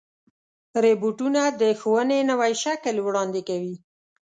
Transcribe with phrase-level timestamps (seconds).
[0.83, 3.75] روبوټونه د ښوونې نوی شکل وړاندې کوي.